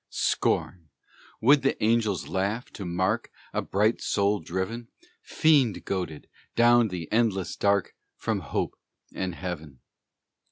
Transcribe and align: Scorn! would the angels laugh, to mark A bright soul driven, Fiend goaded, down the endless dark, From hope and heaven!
Scorn! 0.09 0.89
would 1.41 1.61
the 1.61 1.77
angels 1.83 2.27
laugh, 2.27 2.71
to 2.73 2.85
mark 2.85 3.29
A 3.53 3.61
bright 3.61 4.01
soul 4.01 4.39
driven, 4.39 4.87
Fiend 5.21 5.85
goaded, 5.85 6.27
down 6.55 6.87
the 6.87 7.07
endless 7.11 7.55
dark, 7.55 7.93
From 8.15 8.39
hope 8.39 8.73
and 9.13 9.35
heaven! 9.35 9.79